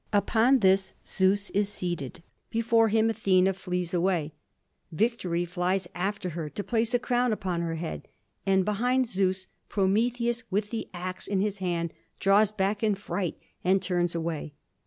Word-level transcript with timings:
Upon 0.11 0.61
this 0.61 0.95
Zeus 1.05 1.51
is 1.51 1.69
seated, 1.69 2.23
before 2.49 2.87
him 2.87 3.11
Athena 3.11 3.53
flees 3.53 3.93
away, 3.93 4.33
Victory 4.91 5.45
flies 5.45 5.87
after 5.93 6.29
her 6.29 6.49
to 6.49 6.63
place 6.63 6.95
a 6.95 6.97
crown 6.97 7.31
upon 7.31 7.61
her 7.61 7.75
head 7.75 8.07
and 8.43 8.65
behind 8.65 9.07
Zeus 9.07 9.45
Prometheus 9.69 10.41
with 10.49 10.71
the 10.71 10.89
ax 10.91 11.27
in 11.27 11.39
his 11.39 11.59
hand 11.59 11.93
draws 12.19 12.51
back 12.51 12.81
in 12.81 12.95
fright 12.95 13.37
and 13.63 13.79
turns 13.79 14.15
away. 14.15 14.55